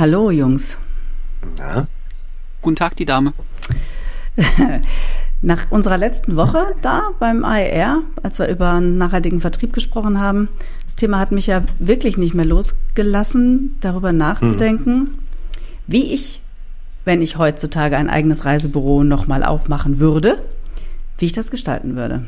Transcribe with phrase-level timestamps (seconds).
[0.00, 0.78] Hallo, Jungs.
[1.58, 1.84] Na?
[2.62, 3.34] Guten Tag, die Dame.
[5.42, 10.48] Nach unserer letzten Woche da beim AER, als wir über nachhaltigen Vertrieb gesprochen haben,
[10.86, 15.18] das Thema hat mich ja wirklich nicht mehr losgelassen, darüber nachzudenken, hm.
[15.86, 16.40] wie ich,
[17.04, 20.40] wenn ich heutzutage ein eigenes Reisebüro nochmal aufmachen würde,
[21.18, 22.24] wie ich das gestalten würde.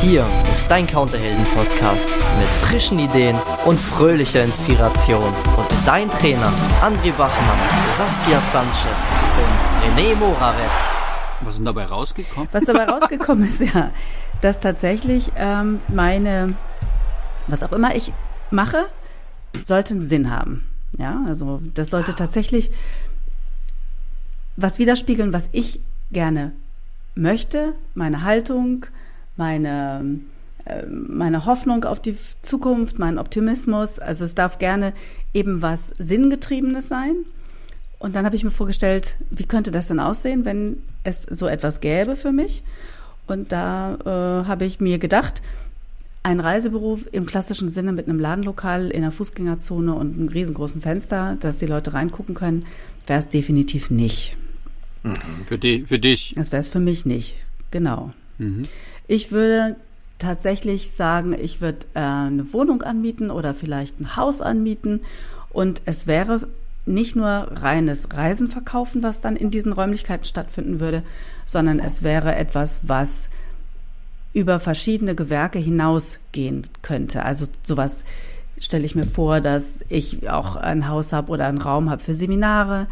[0.00, 2.08] Hier ist dein Counterhelden-Podcast
[2.38, 3.36] mit frischen Ideen
[3.66, 5.24] und fröhlicher Inspiration.
[5.24, 7.58] Und dein Trainer André Bachmann,
[7.92, 10.96] Saskia Sanchez und René Moravetz.
[11.40, 12.48] Was ist denn dabei rausgekommen?
[12.52, 13.90] Was dabei rausgekommen ist, ja,
[14.40, 16.54] dass tatsächlich ähm, meine,
[17.48, 18.12] was auch immer ich
[18.52, 18.86] mache,
[19.64, 20.64] sollte einen Sinn haben.
[20.96, 22.70] Ja, also das sollte tatsächlich
[24.56, 25.80] was widerspiegeln, was ich
[26.12, 26.52] gerne
[27.16, 28.86] möchte, meine Haltung,
[29.38, 30.20] meine,
[30.64, 33.98] äh, meine Hoffnung auf die Zukunft, mein Optimismus.
[33.98, 34.92] Also es darf gerne
[35.32, 37.16] eben was Sinngetriebenes sein.
[37.98, 41.80] Und dann habe ich mir vorgestellt, wie könnte das denn aussehen, wenn es so etwas
[41.80, 42.62] gäbe für mich?
[43.26, 45.42] Und da äh, habe ich mir gedacht,
[46.22, 51.36] ein Reisebüro im klassischen Sinne mit einem Ladenlokal in einer Fußgängerzone und einem riesengroßen Fenster,
[51.40, 52.66] dass die Leute reingucken können,
[53.06, 54.36] wäre es definitiv nicht.
[55.02, 55.16] Mhm.
[55.46, 56.34] Für, die, für dich?
[56.36, 57.34] Das wäre es für mich nicht,
[57.70, 58.12] genau.
[58.38, 58.66] Mhm.
[59.08, 59.76] Ich würde
[60.18, 65.00] tatsächlich sagen, ich würde äh, eine Wohnung anmieten oder vielleicht ein Haus anmieten
[65.50, 66.46] und es wäre
[66.86, 71.02] nicht nur reines Reisen verkaufen, was dann in diesen Räumlichkeiten stattfinden würde,
[71.46, 73.28] sondern es wäre etwas, was
[74.32, 77.24] über verschiedene Gewerke hinausgehen könnte.
[77.24, 78.04] Also sowas
[78.60, 82.14] stelle ich mir vor, dass ich auch ein Haus habe oder einen Raum habe für
[82.14, 82.86] Seminare,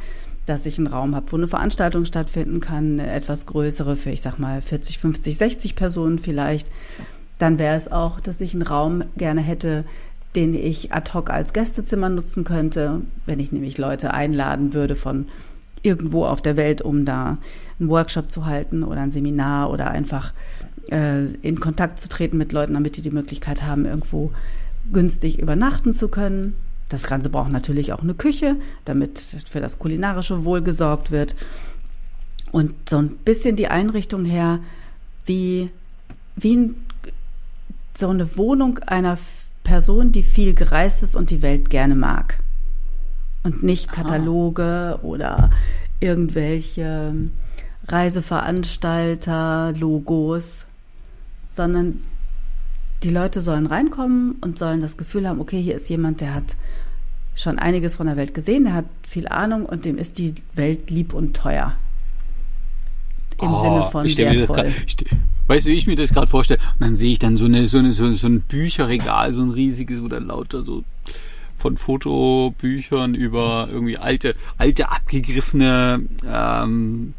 [0.46, 4.22] dass ich einen Raum habe, wo eine Veranstaltung stattfinden kann, eine etwas größere für, ich
[4.22, 6.70] sag mal, 40, 50, 60 Personen vielleicht.
[7.38, 9.84] Dann wäre es auch, dass ich einen Raum gerne hätte,
[10.36, 15.26] den ich ad hoc als Gästezimmer nutzen könnte, wenn ich nämlich Leute einladen würde von
[15.82, 17.38] irgendwo auf der Welt, um da
[17.78, 20.32] einen Workshop zu halten oder ein Seminar oder einfach
[20.90, 24.32] äh, in Kontakt zu treten mit Leuten, damit die die Möglichkeit haben, irgendwo
[24.92, 26.54] günstig übernachten zu können.
[26.88, 31.34] Das Ganze braucht natürlich auch eine Küche, damit für das kulinarische Wohl gesorgt wird.
[32.52, 34.60] Und so ein bisschen die Einrichtung her,
[35.24, 35.70] wie,
[36.36, 36.74] wie
[37.94, 39.18] so eine Wohnung einer
[39.64, 42.38] Person, die viel gereist ist und die Welt gerne mag.
[43.42, 45.04] Und nicht Kataloge ah.
[45.04, 45.50] oder
[45.98, 47.14] irgendwelche
[47.88, 50.66] Reiseveranstalter, Logos,
[51.48, 52.00] sondern
[53.02, 56.56] die Leute sollen reinkommen und sollen das Gefühl haben, okay, hier ist jemand, der hat
[57.34, 60.90] schon einiges von der Welt gesehen, der hat viel Ahnung und dem ist die Welt
[60.90, 61.74] lieb und teuer.
[63.40, 64.56] Im oh, Sinne von wertvoll.
[64.56, 64.96] Grad, ich,
[65.46, 66.58] weißt du, wie ich mir das gerade vorstelle?
[66.78, 69.50] Und dann sehe ich dann so, eine, so, eine, so, so ein Bücherregal, so ein
[69.50, 70.84] riesiges, wo dann lauter so
[71.56, 77.14] von Fotobüchern über irgendwie alte, alte abgegriffene ähm,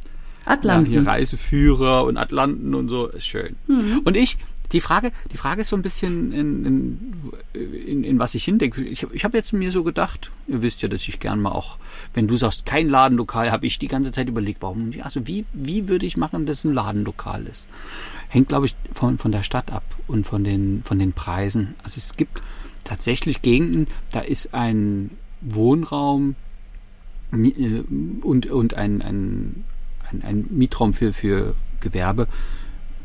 [0.45, 0.91] Atlanten.
[0.91, 3.07] Ja, hier Reiseführer und Atlanten und so.
[3.07, 3.55] Ist schön.
[3.67, 4.01] Mhm.
[4.03, 4.37] Und ich,
[4.71, 8.83] die Frage, die Frage ist so ein bisschen, in, in, in, in was ich hindenke.
[8.83, 11.77] Ich, ich habe jetzt mir so gedacht, ihr wisst ja, dass ich gern mal auch,
[12.13, 15.87] wenn du sagst, kein Ladenlokal, habe ich die ganze Zeit überlegt, warum, also wie, wie
[15.87, 17.67] würde ich machen, dass ein Ladenlokal ist?
[18.27, 21.75] Hängt, glaube ich, von, von der Stadt ab und von den, von den Preisen.
[21.83, 22.41] Also es gibt
[22.83, 26.35] tatsächlich Gegenden, da ist ein Wohnraum
[27.31, 27.83] äh,
[28.21, 29.63] und, und ein, ein,
[30.11, 32.27] ein, ein Mietraum für, für Gewerbe,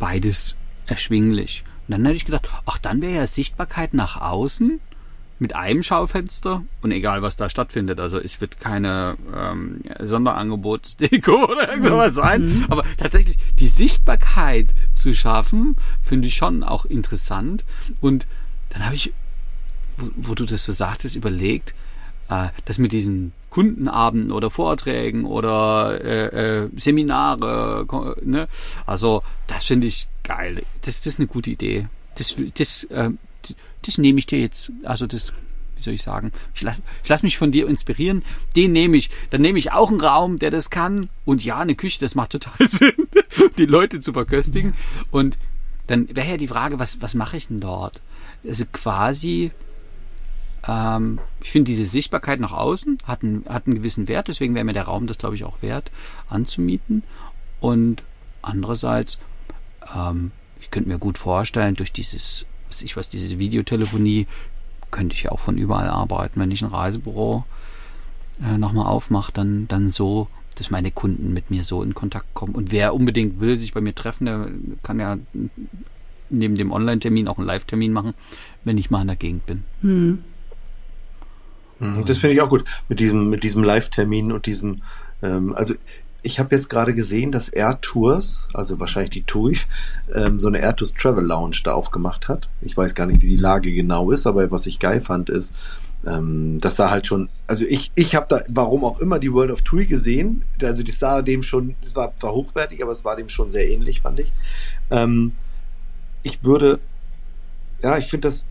[0.01, 0.57] beides
[0.87, 1.63] erschwinglich.
[1.87, 4.81] Und dann hätte ich gedacht, ach, dann wäre ja Sichtbarkeit nach außen
[5.43, 7.99] mit einem Schaufenster und egal was da stattfindet.
[7.99, 12.45] Also es wird keine ähm, Sonderangebotsdeko oder irgendwas sein.
[12.45, 12.67] Mhm.
[12.69, 17.65] Aber tatsächlich die Sichtbarkeit zu schaffen, finde ich schon auch interessant.
[18.01, 18.27] Und
[18.71, 19.13] dann habe ich,
[19.97, 21.75] wo, wo, du das so sagtest, überlegt,
[22.31, 27.85] äh, dass mit diesen Kundenabenden oder Vorträgen oder äh, äh, Seminare,
[28.25, 28.49] ne?
[28.87, 30.63] also das finde ich geil.
[30.83, 31.87] Das, das ist eine gute Idee.
[32.17, 33.11] Das, das, äh,
[33.83, 34.71] das nehme ich dir jetzt.
[34.85, 35.33] Also das,
[35.77, 36.33] wie soll ich sagen?
[36.55, 38.25] Ich lasse ich lass mich von dir inspirieren.
[38.57, 39.11] Den nehme ich.
[39.31, 41.09] Dann nehme ich auch einen Raum, der das kann.
[41.25, 43.09] Und ja, eine Küche, das macht total Sinn,
[43.59, 44.75] die Leute zu verköstigen.
[45.11, 45.39] Und
[45.87, 48.01] dann wäre ja die Frage, was, was mache ich denn dort?
[48.47, 49.51] Also quasi,
[50.67, 54.65] ähm, ich finde diese Sichtbarkeit nach außen hat einen, hat einen gewissen Wert, deswegen wäre
[54.65, 55.91] mir der Raum das, glaube ich, auch wert
[56.29, 57.03] anzumieten.
[57.61, 58.03] Und
[58.43, 59.19] andererseits
[59.95, 60.31] ähm,
[60.61, 64.27] ich könnte mir gut vorstellen, durch dieses, was ich was, diese Videotelefonie,
[64.91, 66.41] könnte ich ja auch von überall arbeiten.
[66.41, 67.45] Wenn ich ein Reisebüro
[68.43, 72.55] äh, nochmal aufmache, dann, dann so, dass meine Kunden mit mir so in Kontakt kommen.
[72.55, 74.49] Und wer unbedingt will sich bei mir treffen, der
[74.83, 75.19] kann ja
[76.29, 78.15] neben dem Online-Termin auch einen Live-Termin machen,
[78.65, 79.65] wenn ich mal in der Gegend bin.
[79.81, 80.25] Hm.
[81.79, 84.83] Mhm, das finde ich auch gut mit diesem, mit diesem Live-Termin und diesem,
[85.23, 85.75] ähm, also
[86.23, 89.59] ich habe jetzt gerade gesehen, dass Air Tours, also wahrscheinlich die TUI,
[90.15, 92.49] ähm, so eine Air Tours Travel Lounge da aufgemacht hat.
[92.61, 95.53] Ich weiß gar nicht, wie die Lage genau ist, aber was ich geil fand, ist,
[96.07, 99.51] ähm, das sah halt schon, also ich, ich habe da, warum auch immer, die World
[99.51, 100.45] of TUI gesehen.
[100.63, 103.69] Also das sah dem schon, es war, war hochwertig, aber es war dem schon sehr
[103.69, 104.33] ähnlich, fand ich.
[104.91, 105.33] Ähm,
[106.23, 106.79] ich würde,
[107.83, 108.45] ja, ich finde das,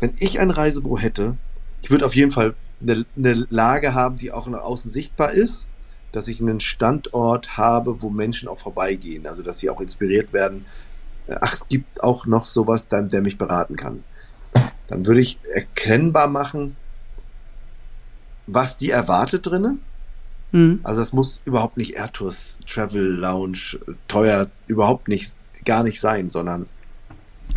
[0.00, 1.36] wenn ich ein Reisebüro hätte,
[1.82, 5.68] ich würde auf jeden Fall eine, eine Lage haben, die auch nach außen sichtbar ist
[6.16, 10.64] dass ich einen Standort habe, wo Menschen auch vorbeigehen, also dass sie auch inspiriert werden.
[11.28, 14.02] Ach, es gibt auch noch sowas, der, der mich beraten kann.
[14.88, 16.74] Dann würde ich erkennbar machen,
[18.46, 19.82] was die erwartet drinnen.
[20.52, 20.80] Mhm.
[20.84, 23.78] Also es muss überhaupt nicht Airtours Travel Lounge
[24.08, 25.34] teuer überhaupt nicht
[25.66, 26.66] gar nicht sein, sondern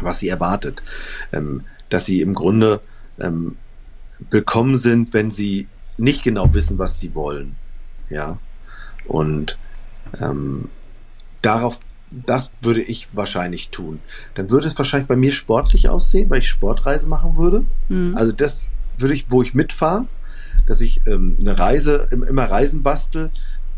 [0.01, 0.83] was sie erwartet,
[1.31, 2.81] ähm, dass sie im Grunde
[3.21, 3.55] ähm,
[4.29, 7.55] willkommen sind, wenn sie nicht genau wissen, was sie wollen.
[8.09, 8.37] Ja,
[9.09, 9.57] und
[10.21, 10.69] ähm,
[11.41, 11.79] darauf,
[12.11, 13.99] das würde ich wahrscheinlich tun.
[14.35, 17.65] Dann würde es wahrscheinlich bei mir sportlich aussehen, weil ich Sportreise machen würde.
[17.89, 18.15] Mhm.
[18.15, 20.05] Also das würde ich, wo ich mitfahre,
[20.67, 23.31] dass ich ähm, eine Reise, immer Reisen bastel,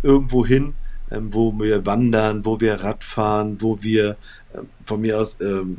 [0.03, 0.73] irgendwo hin,
[1.11, 4.17] ähm, wo wir wandern, wo wir Radfahren, wo wir
[4.55, 5.77] ähm, von mir aus ähm,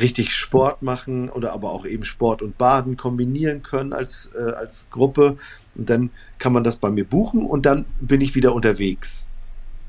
[0.00, 4.86] richtig Sport machen oder aber auch eben Sport und Baden kombinieren können als, äh, als
[4.90, 5.36] Gruppe.
[5.74, 9.24] Und dann kann man das bei mir buchen und dann bin ich wieder unterwegs.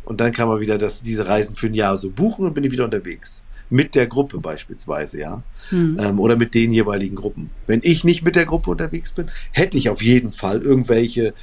[0.03, 2.63] Und dann kann man wieder das, diese Reisen für ein Jahr so buchen und bin
[2.63, 3.43] ich wieder unterwegs.
[3.69, 5.43] Mit der Gruppe beispielsweise, ja.
[5.69, 5.97] Hm.
[5.99, 7.49] Ähm, oder mit den jeweiligen Gruppen.
[7.65, 11.33] Wenn ich nicht mit der Gruppe unterwegs bin, hätte ich auf jeden Fall irgendwelche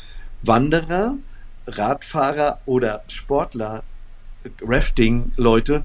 [0.43, 1.17] Wanderer,
[1.67, 3.83] Radfahrer oder Sportler,
[4.63, 5.85] Rafting-Leute,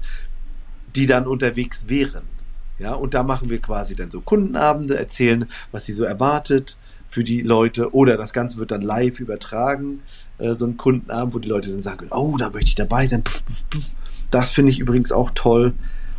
[0.94, 2.39] die dann unterwegs wären.
[2.80, 6.78] Ja, und da machen wir quasi dann so Kundenabende, erzählen, was sie so erwartet,
[7.10, 10.00] für die Leute oder das Ganze wird dann live übertragen,
[10.38, 13.22] äh, so ein Kundenabend, wo die Leute dann sagen, oh, da möchte ich dabei sein.
[13.22, 13.94] Puff, puff, puff.
[14.30, 15.74] Das finde ich übrigens auch toll.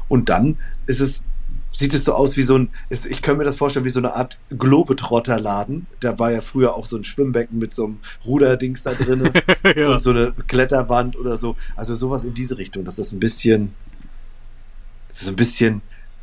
[0.07, 1.23] Und dann ist es,
[1.71, 3.99] sieht es so aus wie so ein, ist, ich kann mir das vorstellen, wie so
[3.99, 5.87] eine Art Globetrotter-Laden.
[6.01, 9.31] Da war ja früher auch so ein Schwimmbecken mit so einem Ruderdings da drin
[9.75, 9.93] ja.
[9.93, 11.55] und so eine Kletterwand oder so.
[11.75, 13.73] Also sowas in diese Richtung, das ein bisschen,
[15.07, 15.81] das ist ein bisschen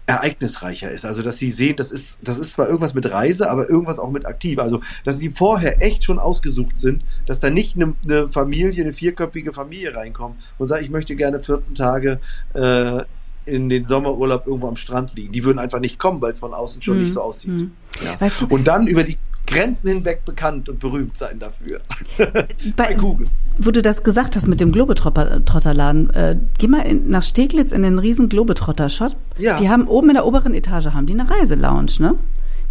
[0.08, 1.04] ereignisreicher ist.
[1.04, 4.10] Also, dass sie sehen, das ist, das ist zwar irgendwas mit Reise, aber irgendwas auch
[4.10, 4.58] mit aktiv.
[4.58, 8.94] Also, dass sie vorher echt schon ausgesucht sind, dass da nicht eine, eine Familie, eine
[8.94, 12.20] vierköpfige Familie reinkommt und sagt, ich möchte gerne 14 Tage
[12.54, 13.02] äh,
[13.44, 15.32] in den Sommerurlaub irgendwo am Strand liegen.
[15.32, 17.02] Die würden einfach nicht kommen, weil es von außen schon mhm.
[17.02, 17.50] nicht so aussieht.
[17.50, 17.72] Mhm.
[18.02, 18.18] Ja.
[18.18, 19.18] Weißt du, und dann über die
[19.48, 21.80] Grenzen hinweg bekannt und berühmt sein dafür.
[22.18, 22.46] Bei,
[22.76, 23.28] Bei Google.
[23.58, 27.82] Wo du das gesagt hast mit dem Globetrotterladen, äh, geh mal in, nach Steglitz in
[27.82, 29.16] den riesen Globetrotter-Shop.
[29.38, 29.58] Ja.
[29.58, 32.14] Die haben oben in der oberen Etage haben die eine Reiselounge, ne?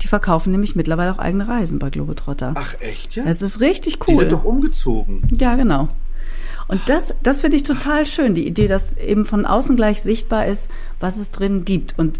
[0.02, 2.54] Die verkaufen nämlich mittlerweile auch eigene Reisen bei Globetrotter.
[2.56, 3.26] Ach echt, ja?
[3.26, 4.14] Das ist richtig cool.
[4.14, 5.24] Die sind doch umgezogen.
[5.40, 5.90] Ja, genau.
[6.68, 10.46] Und das, das finde ich total schön, die Idee, dass eben von außen gleich sichtbar
[10.46, 10.70] ist,
[11.00, 11.98] was es drin gibt.
[11.98, 12.20] Und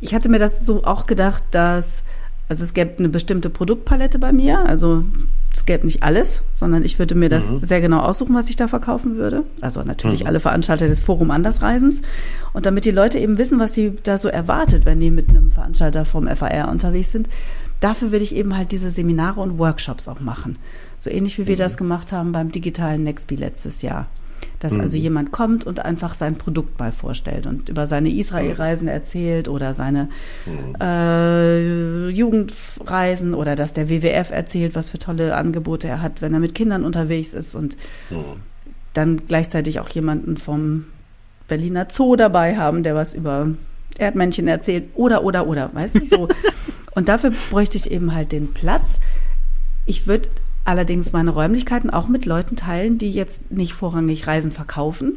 [0.00, 2.02] ich hatte mir das so auch gedacht, dass
[2.48, 4.60] also es gäbe eine bestimmte Produktpalette bei mir.
[4.60, 5.04] Also
[5.54, 7.64] es gäbe nicht alles, sondern ich würde mir das mhm.
[7.64, 9.44] sehr genau aussuchen, was ich da verkaufen würde.
[9.60, 10.26] Also natürlich mhm.
[10.26, 12.02] alle Veranstalter des Forum Andersreisens.
[12.52, 15.52] Und damit die Leute eben wissen, was sie da so erwartet, wenn die mit einem
[15.52, 17.28] Veranstalter vom FAR unterwegs sind,
[17.80, 20.58] dafür würde ich eben halt diese Seminare und Workshops auch machen.
[20.98, 21.60] So ähnlich wie wir mhm.
[21.60, 24.08] das gemacht haben beim digitalen Nextby letztes Jahr.
[24.58, 25.02] Dass also mhm.
[25.02, 30.08] jemand kommt und einfach sein Produkt mal vorstellt und über seine Israelreisen erzählt oder seine
[30.46, 30.76] mhm.
[30.80, 36.40] äh, Jugendreisen oder dass der WWF erzählt, was für tolle Angebote er hat, wenn er
[36.40, 37.76] mit Kindern unterwegs ist und
[38.10, 38.40] mhm.
[38.92, 40.84] dann gleichzeitig auch jemanden vom
[41.48, 43.48] Berliner Zoo dabei haben, der was über
[43.98, 46.28] Erdmännchen erzählt oder, oder, oder, weißt du, so.
[46.94, 49.00] und dafür bräuchte ich eben halt den Platz.
[49.86, 50.28] Ich würde
[50.64, 55.14] allerdings meine Räumlichkeiten auch mit Leuten teilen, die jetzt nicht vorrangig Reisen verkaufen,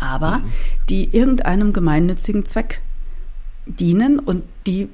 [0.00, 0.44] aber mhm.
[0.88, 2.80] die irgendeinem gemeinnützigen Zweck
[3.66, 4.88] dienen und die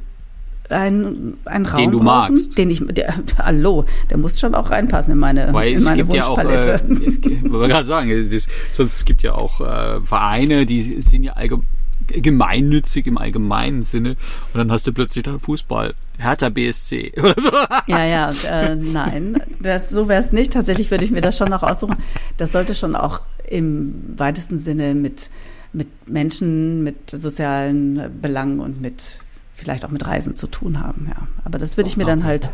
[0.71, 2.57] ein, ein Raum den du brauchen, magst.
[2.57, 6.69] den ich, der, hallo, der muss schon auch reinpassen in meine, Weil in meine Wunschpalette.
[6.69, 11.01] Ja auch, äh, ich wollte gerade sagen, es, sonst gibt ja auch äh, Vereine, die
[11.03, 11.67] sind ja allgemein
[12.09, 14.11] gemeinnützig im allgemeinen Sinne
[14.53, 15.95] und dann hast du plötzlich dann Fußball.
[16.19, 17.51] Hertha BSC oder so.
[17.87, 20.53] Ja, ja, äh, nein, das, so wäre es nicht.
[20.53, 21.97] Tatsächlich würde ich mir das schon noch aussuchen.
[22.37, 25.31] Das sollte schon auch im weitesten Sinne mit,
[25.73, 29.21] mit Menschen, mit sozialen Belangen und mit
[29.55, 31.29] vielleicht auch mit Reisen zu tun haben, ja.
[31.45, 32.51] Aber das würde ich mir dann halt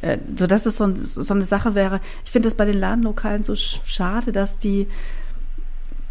[0.00, 2.00] äh, so dass es so, so eine Sache wäre.
[2.24, 4.86] Ich finde das bei den Ladenlokalen so schade, dass die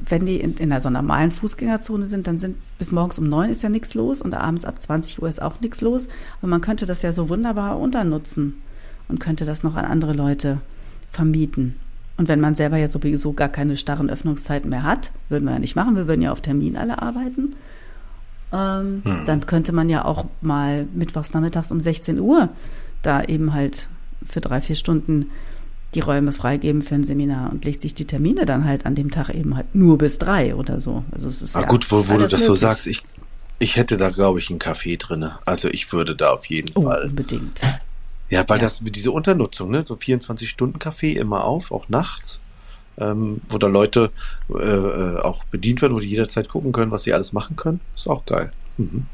[0.10, 3.50] wenn die in, in einer so normalen Fußgängerzone sind, dann sind bis morgens um neun
[3.50, 6.08] ist ja nichts los und abends ab 20 Uhr ist auch nichts los.
[6.40, 8.62] Aber man könnte das ja so wunderbar unternutzen.
[9.10, 10.60] und könnte das noch an andere Leute
[11.12, 11.76] vermieten.
[12.18, 15.60] Und wenn man selber ja sowieso gar keine starren Öffnungszeiten mehr hat, würden wir ja
[15.60, 17.56] nicht machen, wir würden ja auf Termin alle arbeiten,
[18.52, 19.26] ähm, hm.
[19.26, 22.50] dann könnte man ja auch mal mittwochs nachmittags um 16 Uhr
[23.02, 23.88] da eben halt
[24.26, 25.28] für drei, vier Stunden
[25.94, 29.12] die Räume freigeben für ein Seminar und legt sich die Termine dann halt an dem
[29.12, 31.04] Tag eben halt nur bis drei oder so.
[31.12, 32.48] Also es ist ah, ja gut, wo, wo du das möglich.
[32.48, 33.04] so sagst, ich,
[33.60, 35.30] ich hätte da, glaube ich, einen Kaffee drin.
[35.46, 37.06] Also ich würde da auf jeden oh, Fall.
[37.06, 37.62] Unbedingt.
[38.30, 38.66] Ja, weil ja.
[38.66, 42.42] das diese Unternutzung, ne, so 24-Stunden-Kaffee immer auf, auch nachts,
[42.98, 44.12] ähm, wo da Leute
[44.50, 47.80] äh, äh, auch bedient werden, wo die jederzeit gucken können, was sie alles machen können,
[47.96, 48.52] ist auch geil.
[48.78, 49.06] Mhm.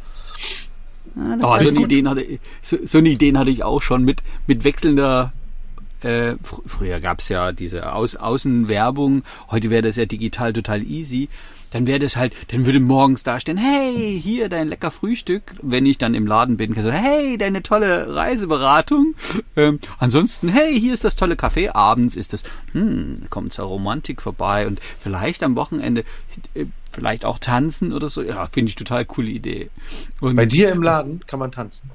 [1.15, 4.23] Ja, oh, so, eine Ideen hatte, so, so eine Ideen hatte ich auch schon mit,
[4.47, 5.31] mit wechselnder
[6.03, 11.29] äh, fr früher gab's ja diese Aus Außenwerbung, heute wäre das ja digital total easy.
[11.73, 15.55] Dann wäre das halt, dann würde morgens dastehen, hey, hier dein lecker Frühstück.
[15.63, 19.15] Wenn ich dann im Laden bin, kann ich sagen, hey, deine tolle Reiseberatung.
[19.55, 21.73] Ähm, ansonsten, hey, hier ist das tolle Café.
[21.73, 22.43] Abends ist das,
[22.73, 26.03] hm, kommt zur Romantik vorbei und vielleicht am Wochenende
[26.53, 28.21] äh, vielleicht auch tanzen oder so.
[28.21, 29.71] Ja, finde ich total coole Idee.
[30.21, 31.89] Und Bei dir im Laden kann man tanzen.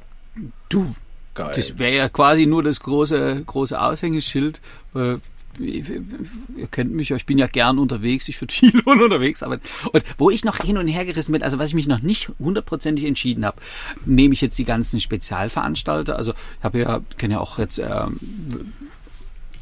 [0.69, 0.95] Du,
[1.39, 1.53] Geil.
[1.55, 4.61] Das wäre ja quasi nur das große, große Aushängeschild.
[4.95, 5.19] Äh,
[5.61, 9.59] ihr kennt mich ja, ich bin ja gern unterwegs, ich würde viel unterwegs aber
[9.93, 12.31] Und wo ich noch hin und her gerissen bin, also was ich mich noch nicht
[12.39, 13.61] hundertprozentig entschieden habe,
[14.05, 16.17] nehme ich jetzt die ganzen Spezialveranstalter.
[16.17, 18.19] Also ich habe ja, kenne ja auch jetzt ähm,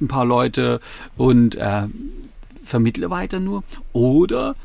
[0.00, 0.80] ein paar Leute
[1.16, 1.88] und äh,
[2.62, 3.64] vermittle weiter nur.
[3.92, 4.56] Oder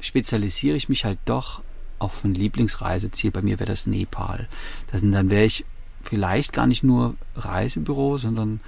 [0.00, 1.62] spezialisiere ich mich halt doch
[1.98, 3.30] auf ein Lieblingsreiseziel.
[3.30, 4.48] Bei mir wäre das Nepal.
[4.92, 5.64] dann, dann wäre ich
[6.02, 8.60] vielleicht gar nicht nur Reisebüro, sondern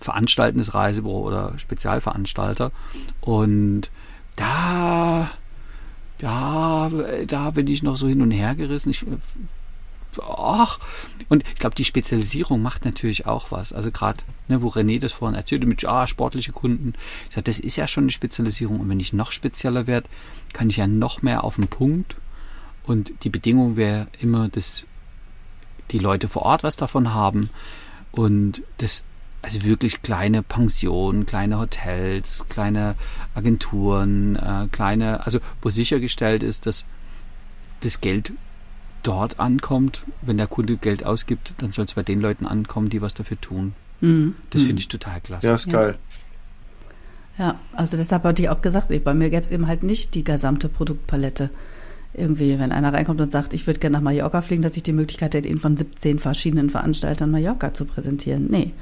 [0.00, 2.70] veranstaltendes Reisebüro oder Spezialveranstalter.
[3.20, 3.90] Und
[4.36, 5.30] da,
[6.20, 6.90] ja,
[7.26, 8.90] da bin ich noch so hin und her gerissen.
[8.90, 9.04] Ich,
[10.22, 10.78] ach,
[11.28, 13.72] und ich glaube, die Spezialisierung macht natürlich auch was.
[13.72, 16.94] Also gerade, ne, wo René das vorhin erzählte mit ah, sportliche Kunden.
[17.28, 18.80] Ich sage, das ist ja schon eine Spezialisierung.
[18.80, 20.08] Und wenn ich noch spezieller werde,
[20.52, 22.16] kann ich ja noch mehr auf den Punkt.
[22.84, 24.86] Und die Bedingung wäre immer das
[25.90, 27.50] die Leute vor Ort was davon haben
[28.12, 29.04] und das
[29.42, 32.96] also wirklich kleine Pensionen, kleine Hotels, kleine
[33.34, 36.84] Agenturen, äh, kleine, also wo sichergestellt ist, dass
[37.80, 38.32] das Geld
[39.04, 40.02] dort ankommt.
[40.22, 43.40] Wenn der Kunde Geld ausgibt, dann soll es bei den Leuten ankommen, die was dafür
[43.40, 43.74] tun.
[44.00, 44.34] Mhm.
[44.50, 45.46] Das finde ich total klasse.
[45.46, 45.96] Ja, ist geil.
[47.38, 50.24] Ja, also deshalb hatte ich auch gesagt, bei mir gäbe es eben halt nicht die
[50.24, 51.50] gesamte Produktpalette
[52.16, 54.92] irgendwie, wenn einer reinkommt und sagt, ich würde gerne nach Mallorca fliegen, dass ich die
[54.92, 58.46] Möglichkeit hätte, ihn von 17 verschiedenen Veranstaltern Mallorca zu präsentieren.
[58.50, 58.72] Nee.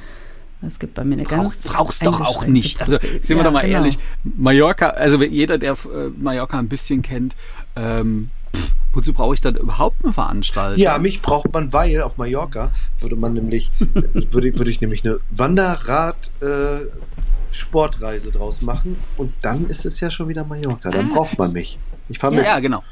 [0.66, 1.58] Es gibt bei mir eine ganz.
[1.58, 2.80] Brauch, brauchst doch auch nicht.
[2.80, 3.74] Also sind wir doch mal genau.
[3.74, 3.98] ehrlich.
[4.22, 7.34] Mallorca, also jeder, der äh, Mallorca ein bisschen kennt,
[7.76, 10.80] ähm, pff, wozu brauche ich dann überhaupt eine Veranstaltung?
[10.80, 15.18] Ja, mich braucht man, weil auf Mallorca würde man nämlich, würde, würde ich nämlich eine
[15.30, 16.86] Wanderrad äh,
[17.50, 20.90] Sportreise draus machen und dann ist es ja schon wieder Mallorca.
[20.90, 21.14] Dann ah.
[21.14, 21.78] braucht man mich.
[22.08, 22.46] Ich fahre ja, mit.
[22.46, 22.82] Ja, genau.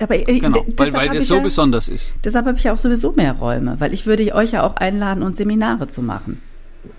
[0.00, 2.12] Aber, äh, genau, weil, weil das so ja, besonders ist.
[2.24, 5.22] Deshalb habe ich ja auch sowieso mehr Räume, weil ich würde euch ja auch einladen
[5.22, 6.40] und Seminare zu machen.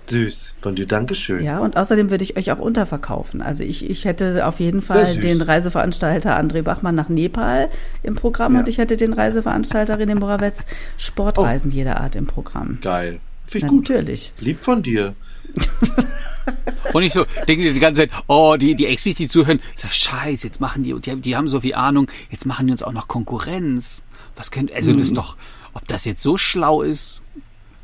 [0.06, 1.42] Süß, von dir, Dankeschön.
[1.42, 3.42] Ja, und außerdem würde ich euch auch unterverkaufen.
[3.42, 7.68] Also ich, ich hätte auf jeden Fall den Reiseveranstalter André Bachmann nach Nepal
[8.02, 8.60] im Programm ja.
[8.60, 10.64] und ich hätte den Reiseveranstalter René Morawetz
[10.98, 11.74] Sportreisen oh.
[11.74, 12.78] jeder Art im Programm.
[12.80, 13.18] Geil.
[13.46, 13.88] Finde ich gut.
[13.88, 14.32] Natürlich.
[14.38, 15.14] Lieb von dir.
[16.92, 20.46] Und ich so denke die ganze Zeit, oh, die, die explizit zuhören, ich sag, scheiße,
[20.46, 23.08] jetzt machen die, die, die haben so viel Ahnung, jetzt machen die uns auch noch
[23.08, 24.02] Konkurrenz.
[24.36, 24.98] Was könnte, also mhm.
[24.98, 25.36] das ist doch,
[25.74, 27.22] ob das jetzt so schlau ist,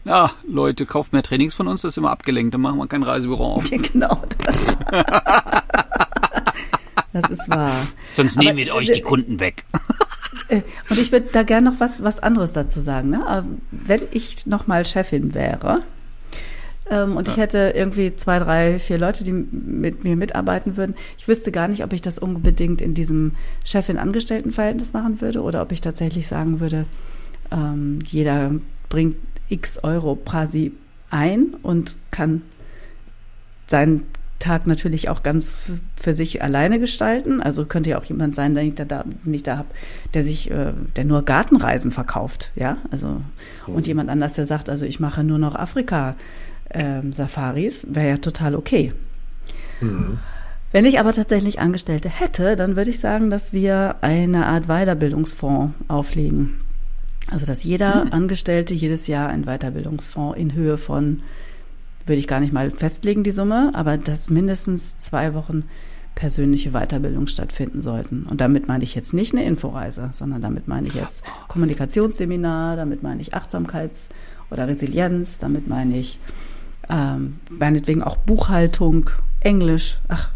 [0.05, 3.03] ja, Leute, kauft mehr Trainings von uns, das ist immer abgelenkt, dann machen wir kein
[3.03, 3.71] Reisebüro auf.
[3.93, 4.23] genau.
[7.13, 7.77] das ist wahr.
[8.15, 9.65] Sonst nehmen wir euch die Kunden weg.
[10.49, 13.11] Äh, und ich würde da gerne noch was, was anderes dazu sagen.
[13.11, 13.45] Ne?
[13.71, 15.83] Wenn ich nochmal Chefin wäre,
[16.91, 17.35] ähm, und ja.
[17.35, 20.95] ich hätte irgendwie zwei, drei, vier Leute, die mit mir mitarbeiten würden.
[21.19, 23.33] Ich wüsste gar nicht, ob ich das unbedingt in diesem
[23.65, 26.87] Chefin-Angestellten-Verhältnis machen würde oder ob ich tatsächlich sagen würde,
[27.51, 28.53] ähm, jeder
[28.89, 29.17] bringt
[29.49, 30.73] x Euro quasi
[31.11, 32.43] ein und kann
[33.67, 34.05] seinen
[34.39, 37.43] Tag natürlich auch ganz für sich alleine gestalten.
[37.43, 39.67] Also könnte ja auch jemand sein, der nicht da, nicht da hab,
[40.15, 42.79] der sich, äh, der nur Gartenreisen verkauft, ja.
[42.91, 43.21] Also
[43.67, 46.15] und jemand anders, der sagt, also ich mache nur noch Afrika
[46.71, 48.93] ähm, Safaris, wäre ja total okay.
[49.81, 50.19] Mhm.
[50.71, 55.75] Wenn ich aber tatsächlich Angestellte hätte, dann würde ich sagen, dass wir eine Art Weiterbildungsfonds
[55.89, 56.61] auflegen.
[57.31, 58.13] Also dass jeder mhm.
[58.13, 61.23] Angestellte jedes Jahr einen Weiterbildungsfonds in Höhe von,
[62.07, 65.65] würde ich gar nicht mal festlegen, die Summe, aber dass mindestens zwei Wochen
[66.15, 68.25] persönliche Weiterbildung stattfinden sollten.
[68.29, 73.03] Und damit meine ich jetzt nicht eine Inforeise, sondern damit meine ich jetzt Kommunikationsseminar, damit
[73.03, 74.09] meine ich Achtsamkeits-
[74.51, 76.19] oder Resilienz, damit meine ich
[76.89, 79.99] ähm, meinetwegen auch Buchhaltung, Englisch.
[80.09, 80.31] Ach,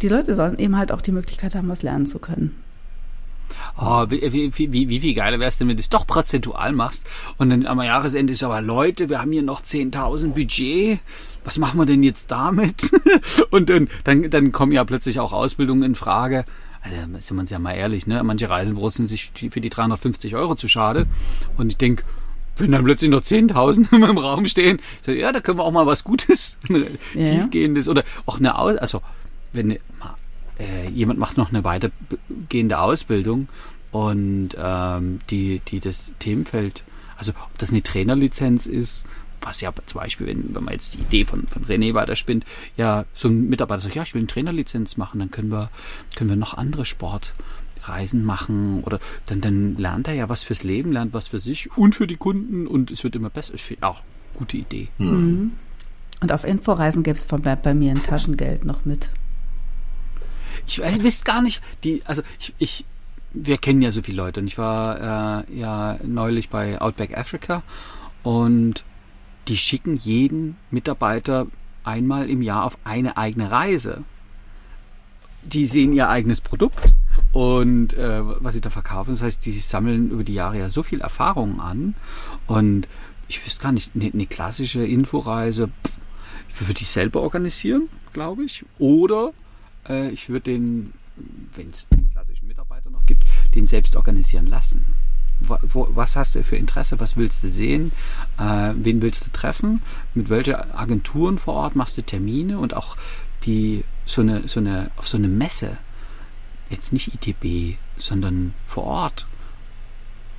[0.00, 2.56] die Leute sollen eben halt auch die Möglichkeit haben, was lernen zu können.
[3.78, 6.72] Oh, wie, wie, wie, wie viel geiler wäre es denn, wenn du es doch prozentual
[6.72, 7.06] machst
[7.38, 11.00] und dann am Jahresende ist aber, Leute, wir haben hier noch 10.000 Budget,
[11.44, 12.92] was machen wir denn jetzt damit?
[13.50, 16.44] und dann, dann, dann kommen ja plötzlich auch Ausbildungen in Frage.
[16.82, 18.22] Also, sind wir uns ja mal ehrlich, ne?
[18.24, 21.06] Manche Reisenbüros sind sich für die 350 Euro zu schade.
[21.56, 22.02] Und ich denke,
[22.56, 25.86] wenn dann plötzlich noch 10.000 im Raum stehen, so, ja, da können wir auch mal
[25.86, 26.84] was Gutes, ja.
[27.14, 29.02] tiefgehendes oder auch eine, also
[29.52, 29.78] wenn äh,
[30.92, 33.48] jemand macht noch eine weitergehende Ausbildung
[33.90, 36.84] und ähm, die, die das Themenfeld,
[37.16, 39.06] also ob das eine Trainerlizenz ist,
[39.40, 42.44] was ja zum Beispiel, wenn, wenn man jetzt die Idee von, von René weiterspinnt,
[42.76, 45.68] ja, so ein Mitarbeiter sagt, ja, ich will eine Trainerlizenz machen, dann können wir,
[46.14, 46.84] können wir noch andere
[47.82, 51.76] Sportreisen machen oder dann, dann lernt er ja was fürs Leben, lernt was für sich
[51.76, 53.54] und für die Kunden und es wird immer besser.
[53.54, 54.02] Ich finde auch
[54.34, 54.88] gute Idee.
[54.98, 55.52] Mhm.
[56.20, 59.10] Und auf Inforeisen gäbe es bei, bei mir ein Taschengeld noch mit.
[60.66, 62.84] Ich, ich wisst gar nicht, die, also ich, ich,
[63.32, 67.62] wir kennen ja so viele Leute und ich war äh, ja neulich bei Outback Africa
[68.22, 68.84] und
[69.48, 71.48] die schicken jeden Mitarbeiter
[71.82, 74.04] einmal im Jahr auf eine eigene Reise.
[75.42, 76.94] Die sehen ihr eigenes Produkt
[77.32, 79.12] und äh, was sie da verkaufen.
[79.12, 81.94] Das heißt, die sammeln über die Jahre ja so viel Erfahrung an
[82.46, 82.88] und
[83.28, 88.64] ich wüsste gar nicht, eine, eine klassische Inforeise pff, würde ich selber organisieren, glaube ich.
[88.78, 89.32] Oder
[89.88, 90.92] äh, ich würde den,
[91.54, 94.84] wenn es den klassischen Mitarbeiter noch gibt, den selbst organisieren lassen.
[95.40, 97.00] Wo, was hast du für Interesse?
[97.00, 97.90] Was willst du sehen?
[98.38, 99.82] Äh, wen willst du treffen?
[100.14, 102.96] Mit welchen Agenturen vor Ort machst du Termine und auch
[103.44, 105.78] die so eine so eine auf so eine Messe
[106.72, 109.26] jetzt nicht ITB, sondern vor Ort.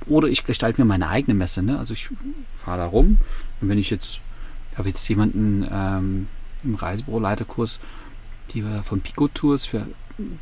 [0.06, 1.62] Oder ich gestalte mir meine eigene Messe.
[1.62, 1.78] Ne?
[1.78, 2.08] Also ich
[2.52, 3.18] fahre da rum
[3.60, 4.20] und wenn ich jetzt
[4.76, 6.28] habe jetzt jemanden ähm,
[6.64, 7.78] im Reisebüroleiterkurs
[8.52, 9.86] die wir von Pico Tours für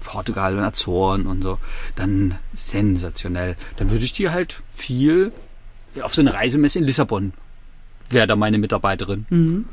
[0.00, 1.58] Portugal und Azoren und so,
[1.96, 3.56] dann sensationell.
[3.76, 5.32] Dann würde ich die halt viel
[6.02, 7.32] auf so eine Reisemesse in Lissabon
[8.10, 9.26] wäre da meine Mitarbeiterin.
[9.30, 9.66] Mhm.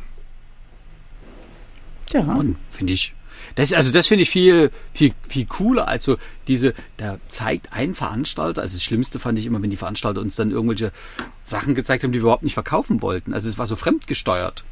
[2.11, 2.21] Ja.
[2.21, 3.13] Und finde ich,
[3.55, 5.87] das, also das finde ich viel, viel, viel cooler.
[5.87, 10.21] Also diese, da zeigt ein Veranstalter, also das Schlimmste fand ich immer, wenn die Veranstalter
[10.21, 10.91] uns dann irgendwelche
[11.43, 13.33] Sachen gezeigt haben, die wir überhaupt nicht verkaufen wollten.
[13.33, 14.63] Also es war so fremdgesteuert.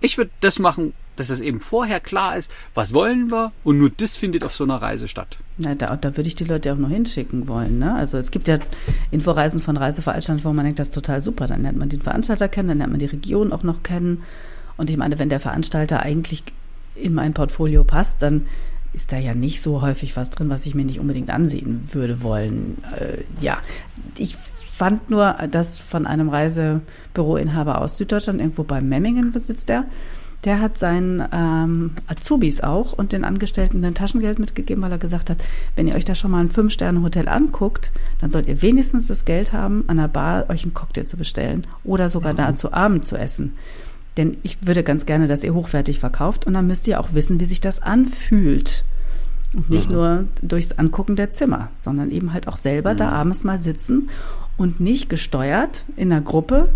[0.00, 3.90] Ich würde das machen, dass es eben vorher klar ist, was wollen wir und nur
[3.90, 5.38] das findet auf so einer Reise statt.
[5.56, 7.78] Na, da, da würde ich die Leute auch noch hinschicken wollen.
[7.78, 7.94] Ne?
[7.94, 8.58] Also es gibt ja
[9.10, 11.46] Inforeisen von Reiseveranstaltern, wo man denkt, das ist total super.
[11.46, 14.22] Dann lernt man den Veranstalter kennen, dann lernt man die Region auch noch kennen.
[14.76, 16.42] Und ich meine, wenn der Veranstalter eigentlich
[16.94, 18.46] in mein Portfolio passt, dann
[18.92, 22.22] ist da ja nicht so häufig was drin, was ich mir nicht unbedingt ansehen würde
[22.22, 22.78] wollen.
[22.98, 23.58] Äh, ja,
[24.16, 29.84] ich fand nur, dass von einem Reisebüroinhaber aus Süddeutschland, irgendwo bei Memmingen besitzt der,
[30.44, 35.30] der hat seinen ähm, Azubis auch und den Angestellten ein Taschengeld mitgegeben, weil er gesagt
[35.30, 35.38] hat,
[35.74, 39.52] wenn ihr euch da schon mal ein Fünf-Sterne-Hotel anguckt, dann sollt ihr wenigstens das Geld
[39.52, 42.38] haben, an der Bar euch einen Cocktail zu bestellen oder sogar mhm.
[42.38, 43.54] da zu Abend zu essen.
[44.16, 47.40] Denn ich würde ganz gerne, dass ihr hochwertig verkauft und dann müsst ihr auch wissen,
[47.40, 48.84] wie sich das anfühlt.
[49.52, 49.96] Und nicht mhm.
[49.96, 52.98] nur durchs Angucken der Zimmer, sondern eben halt auch selber mhm.
[52.98, 54.10] da abends mal sitzen
[54.56, 56.68] und nicht gesteuert in einer Gruppe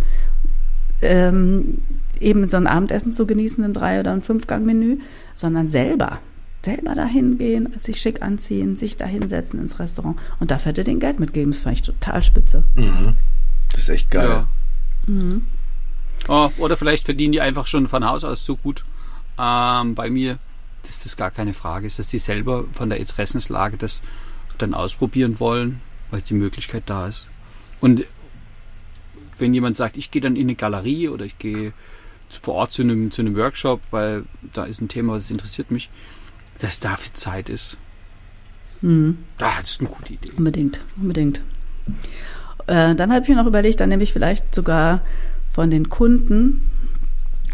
[1.01, 1.79] ähm,
[2.21, 4.99] eben so ein Abendessen zu genießen, ein Drei- oder ein Fünfgang-Menü,
[5.35, 6.19] sondern selber.
[6.65, 10.99] Selber dahin gehen, sich schick anziehen, sich da hinsetzen ins Restaurant und dafür hätte den
[10.99, 11.53] Geld mitgeben.
[11.53, 12.65] Das fand ich total spitze.
[12.75, 13.15] Mhm.
[13.71, 14.29] Das ist echt geil.
[14.29, 14.49] Ja.
[15.07, 15.43] Mhm.
[16.27, 18.85] Oh, oder vielleicht verdienen die einfach schon von Haus aus so gut.
[19.39, 20.39] Ähm, bei mir
[20.89, 21.87] ist das gar keine Frage.
[21.87, 24.03] Ist, dass die selber von der Interessenslage das
[24.59, 27.31] dann ausprobieren wollen, weil die Möglichkeit da ist.
[27.81, 28.05] Und
[29.39, 31.73] wenn jemand sagt, ich gehe dann in eine Galerie oder ich gehe
[32.29, 35.89] vor Ort zu einem, zu einem Workshop, weil da ist ein Thema, das interessiert mich,
[36.59, 37.79] dass da viel Zeit ist.
[38.81, 39.19] Mhm.
[39.39, 40.33] Da ist eine gute Idee.
[40.37, 41.43] Unbedingt, unbedingt.
[42.67, 45.03] Äh, dann habe ich mir noch überlegt, dann nehme ich vielleicht sogar
[45.59, 46.63] von den Kunden,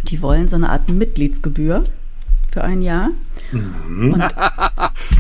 [0.08, 1.84] die wollen so eine Art Mitgliedsgebühr
[2.52, 3.12] für ein Jahr.
[3.50, 4.12] Mhm.
[4.12, 4.24] Und,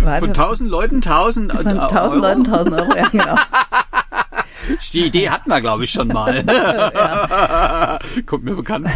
[0.20, 3.36] von tausend Leuten tausend Von tausend Leuten tausend Euro, ja genau.
[4.92, 6.44] Die Idee hatten wir, glaube ich, schon mal.
[8.26, 8.86] Kommt mir bekannt.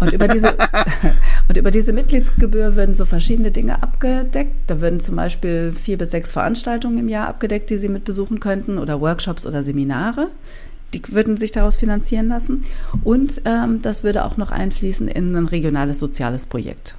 [0.00, 0.56] Und über diese,
[1.48, 4.54] und über diese Mitgliedsgebühr würden so verschiedene Dinge abgedeckt.
[4.66, 8.38] Da würden zum Beispiel vier bis sechs Veranstaltungen im Jahr abgedeckt, die Sie mit besuchen
[8.38, 10.28] könnten, oder Workshops oder Seminare.
[10.92, 12.64] Die würden sich daraus finanzieren lassen.
[13.04, 16.94] Und ähm, das würde auch noch einfließen in ein regionales soziales Projekt.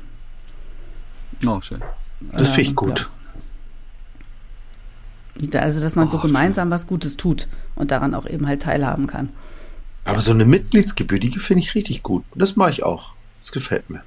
[1.45, 1.81] Oh, schön.
[2.31, 3.09] Das finde ich ähm, gut.
[5.51, 5.61] Ja.
[5.61, 9.07] Also, dass man oh, so gemeinsam was Gutes tut und daran auch eben halt teilhaben
[9.07, 9.29] kann.
[10.05, 12.23] Aber so eine Mitgliedsgebühr, die finde ich richtig gut.
[12.35, 13.13] Das mache ich auch.
[13.41, 14.03] Das gefällt mir.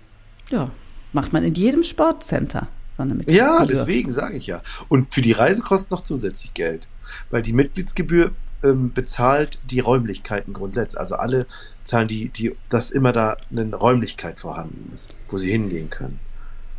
[0.51, 0.71] Ja,
[1.13, 2.69] macht man in jedem Sportcenter.
[2.97, 4.63] So eine ja, deswegen sage ich ja.
[4.89, 6.87] Und für die Reise kostet noch zusätzlich Geld.
[7.31, 8.31] Weil die Mitgliedsgebühr
[8.63, 11.01] ähm, bezahlt die Räumlichkeiten grundsätzlich.
[11.01, 11.47] Also alle
[11.85, 16.21] zahlen die, die, dass immer da eine Räumlichkeit vorhanden ist, wo sie hingehen können.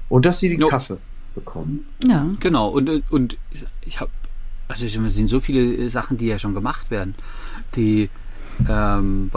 [0.09, 0.67] Und dass sie den no.
[0.67, 0.97] Kaffee
[1.33, 1.85] bekommen.
[2.05, 2.27] Ja.
[2.39, 2.69] Genau.
[2.69, 3.37] Und, und
[3.81, 4.11] ich habe,
[4.67, 7.15] also es sind so viele Sachen, die ja schon gemacht werden.
[7.75, 8.09] Die,
[8.69, 9.29] ähm,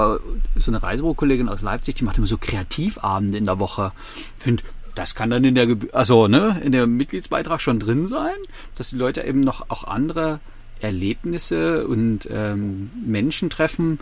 [0.56, 3.92] so eine Reisebürokollegin aus Leipzig, die macht immer so Kreativabende in der Woche.
[4.36, 4.62] Finde,
[4.98, 8.34] das kann dann in der, also ne, in der Mitgliedsbeitrag schon drin sein,
[8.76, 10.40] dass die Leute eben noch auch andere
[10.80, 14.00] Erlebnisse und ähm, Menschen treffen.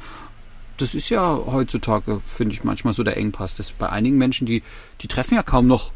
[0.78, 3.54] Das ist ja heutzutage, finde ich, manchmal so der Engpass.
[3.54, 4.62] Das bei einigen Menschen, die,
[5.02, 5.92] die treffen ja kaum noch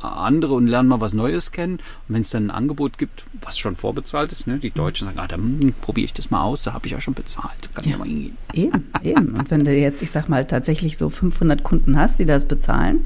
[0.00, 1.78] andere und lernen mal was Neues kennen.
[2.08, 5.18] Und wenn es dann ein Angebot gibt, was schon vorbezahlt ist, ne, die Deutschen sagen,
[5.18, 7.68] ah, dann probiere ich das mal aus, da habe ich ja schon bezahlt.
[7.74, 8.36] Kann ja, mal hingehen.
[8.52, 9.34] Eben, eben.
[9.34, 13.04] Und wenn du jetzt, ich sag mal, tatsächlich so 500 Kunden hast, die das bezahlen,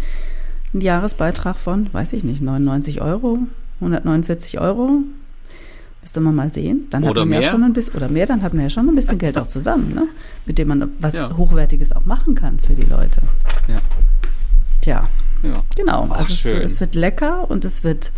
[0.74, 3.38] ein Jahresbeitrag von, weiß ich nicht, 99 Euro,
[3.80, 5.02] 149 Euro,
[6.02, 6.88] Müsste man mal sehen.
[6.90, 7.42] Dann oder hat man mehr.
[7.42, 9.46] ja schon ein bisschen, oder mehr, dann hat man ja schon ein bisschen Geld auch
[9.46, 10.08] zusammen, ne?
[10.46, 11.35] mit dem man was ja.
[11.37, 13.22] Hochwertiges auch machen kann für die Leute.
[13.68, 13.80] Ja.
[14.80, 15.04] Tja.
[15.44, 15.62] Ja.
[15.76, 16.08] Genau.
[16.11, 18.11] Ach, also es, es, wird lecker und es wird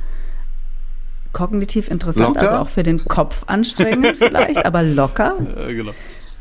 [1.32, 2.40] kognitiv interessant, locker?
[2.40, 5.36] also auch für den Kopf anstrengend vielleicht, aber locker.
[5.54, 5.92] Ja, genau.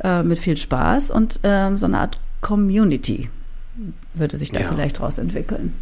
[0.02, 3.30] Äh, mit viel Spaß und ähm, so eine Art Community
[4.13, 4.67] würde sich da ja.
[4.69, 5.73] vielleicht draus entwickeln.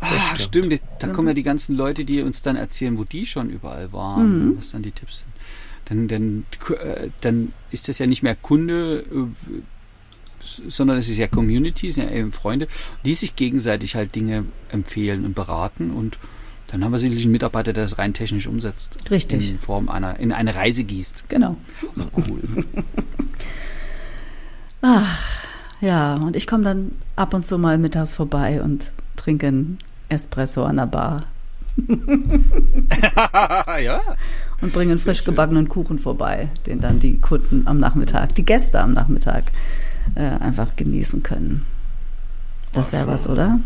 [0.00, 0.66] Ah, stimmt.
[0.66, 0.82] stimmt.
[0.98, 4.50] Da kommen ja die ganzen Leute, die uns dann erzählen, wo die schon überall waren,
[4.50, 4.58] mhm.
[4.58, 5.32] was dann die Tipps sind.
[5.86, 6.44] Dann, dann,
[6.76, 9.60] äh, dann ist das ja nicht mehr Kunde, äh,
[10.68, 12.68] sondern es ist ja Community, es sind ja eben Freunde,
[13.04, 16.18] die sich gegenseitig halt Dinge empfehlen und beraten und
[16.68, 19.10] dann haben wir sicherlich einen Mitarbeiter, der das rein technisch umsetzt.
[19.10, 19.50] Richtig.
[19.50, 21.24] In Form einer, in eine Reise gießt.
[21.28, 21.56] Genau.
[22.16, 22.64] Cool.
[24.80, 25.18] Ach,
[25.80, 29.78] ja, und ich komme dann ab und zu mal mittags vorbei und trinke einen
[30.10, 31.24] Espresso an der Bar.
[33.82, 34.00] ja.
[34.60, 38.92] Und bringen frisch gebackenen Kuchen vorbei, den dann die Kunden am Nachmittag, die Gäste am
[38.92, 39.44] Nachmittag
[40.14, 41.64] äh, einfach genießen können.
[42.72, 43.58] Das wäre was, oder?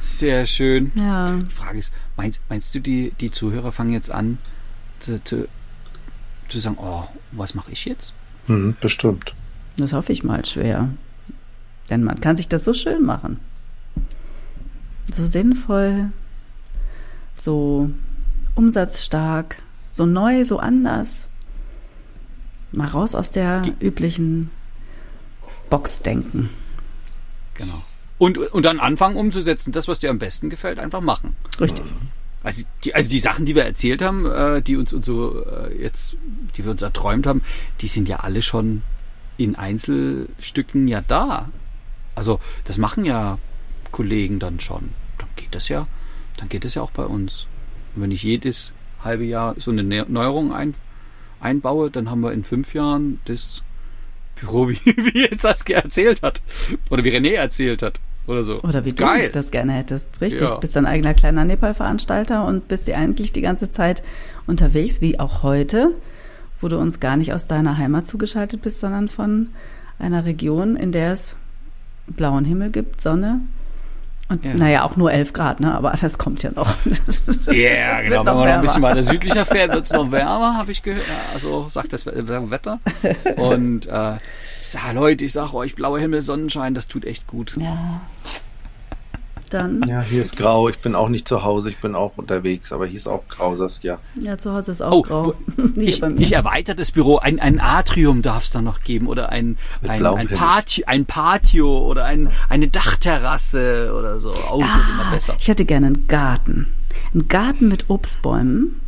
[0.00, 0.92] Sehr schön.
[0.94, 1.36] Ja.
[1.36, 4.38] Die Frage ist, meinst, meinst du, die, die Zuhörer fangen jetzt an
[5.00, 5.48] zu, zu,
[6.48, 8.14] zu sagen, oh, was mache ich jetzt?
[8.46, 9.34] Hm, bestimmt.
[9.76, 10.90] Das hoffe ich mal schwer.
[11.90, 13.40] Denn man kann sich das so schön machen.
[15.12, 16.10] So sinnvoll,
[17.34, 17.90] so
[18.54, 19.56] umsatzstark,
[19.90, 21.28] so neu, so anders.
[22.70, 24.50] Mal raus aus der üblichen
[25.68, 26.50] Box denken.
[27.54, 27.82] Genau.
[28.18, 31.34] Und, und dann anfangen umzusetzen, das, was dir am besten gefällt, einfach machen.
[31.60, 31.84] Richtig.
[32.42, 35.80] Also die, also die Sachen, die wir erzählt haben, äh, die uns und so äh,
[35.80, 36.16] jetzt,
[36.56, 37.42] die wir uns erträumt haben,
[37.80, 38.82] die sind ja alle schon
[39.36, 41.48] in Einzelstücken ja da.
[42.14, 43.38] Also das machen ja
[43.90, 44.90] Kollegen dann schon.
[45.18, 45.86] Dann geht das ja,
[46.38, 47.46] dann geht das ja auch bei uns.
[47.94, 48.72] Und wenn ich jedes
[49.02, 50.74] halbe Jahr so eine Neuerung ein,
[51.40, 53.62] einbaue, dann haben wir in fünf Jahren das
[54.36, 56.42] Büro, wie, wie jetzt Saskia erzählt hat.
[56.90, 58.00] Oder wie René erzählt hat.
[58.26, 58.60] Oder so.
[58.60, 59.28] Oder wie Geil.
[59.28, 60.20] du das gerne hättest.
[60.20, 60.42] Richtig.
[60.42, 60.54] Ja.
[60.56, 64.02] Bist dein eigener kleiner Nepal-Veranstalter und bist dir eigentlich die ganze Zeit
[64.46, 65.96] unterwegs, wie auch heute,
[66.60, 69.48] wo du uns gar nicht aus deiner Heimat zugeschaltet bist, sondern von
[69.98, 71.36] einer Region, in der es
[72.06, 73.40] blauen Himmel gibt, Sonne.
[74.28, 74.54] Und ja.
[74.54, 75.74] naja, auch nur 11 Grad, ne?
[75.74, 76.74] aber das kommt ja noch.
[77.46, 78.18] Ja, yeah, genau.
[78.18, 81.04] Wenn man noch ein bisschen weiter südlicher fährt, wird es noch wärmer, habe ich gehört.
[81.34, 82.80] Also sagt das Wetter.
[83.36, 87.56] Und äh, ja, Leute, ich sage euch, blauer Himmel, Sonnenschein, das tut echt gut.
[87.58, 88.00] Ja
[89.54, 89.82] dann.
[89.88, 90.68] Ja, hier ist grau.
[90.68, 93.54] Ich bin auch nicht zu Hause, ich bin auch unterwegs, aber hier ist auch grau,
[93.56, 93.98] Saskia.
[94.14, 95.34] Ja, zu Hause ist auch oh, grau.
[95.76, 97.18] ich, ich erweitere das Büro.
[97.18, 101.78] Ein, ein Atrium darf es dann noch geben oder ein, ein, ein, Patio, ein Patio
[101.86, 104.30] oder ein, eine Dachterrasse oder so.
[104.30, 105.34] Ja, wird immer besser.
[105.38, 106.72] Ich hätte gerne einen Garten.
[107.12, 108.80] Einen Garten mit Obstbäumen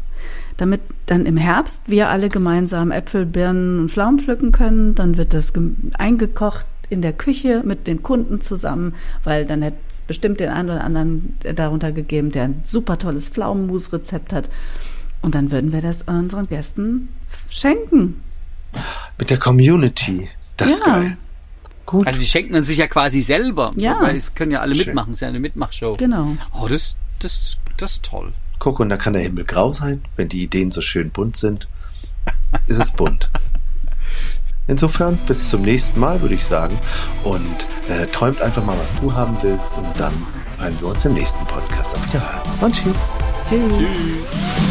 [0.56, 4.94] damit dann im Herbst wir alle gemeinsam Äpfel, Birnen und Pflaumen pflücken können.
[4.94, 5.52] Dann wird das
[5.98, 10.70] eingekocht in der Küche mit den Kunden zusammen, weil dann hätte es bestimmt den einen
[10.70, 14.48] oder anderen darunter gegeben, der ein super tolles Pflaumenmus-Rezept hat.
[15.20, 17.08] Und dann würden wir das unseren Gästen
[17.50, 18.22] schenken.
[19.18, 20.28] Mit der Community.
[20.56, 20.74] Das ja.
[20.74, 21.16] ist geil.
[21.84, 22.06] Gut.
[22.06, 23.72] Also die schenken dann sich ja quasi selber.
[23.74, 24.00] Ja.
[24.00, 24.86] Weil es können ja alle Schön.
[24.86, 25.12] mitmachen.
[25.12, 25.96] Es ist ja eine Mitmachshow.
[25.96, 26.36] Genau.
[26.58, 28.32] Oh, das, das, das ist toll.
[28.60, 31.68] Guck, und da kann der Himmel grau sein, wenn die Ideen so schön bunt sind.
[32.68, 33.30] ist es bunt.
[34.66, 36.78] Insofern bis zum nächsten Mal, würde ich sagen.
[37.22, 39.76] Und äh, träumt einfach mal, was du haben willst.
[39.76, 40.12] Und dann
[40.58, 41.94] hören wir uns im nächsten Podcast.
[41.94, 42.42] Auf Wiederhören.
[42.60, 42.98] Und tschüss.
[43.48, 43.72] Tschüss.
[43.78, 44.63] tschüss.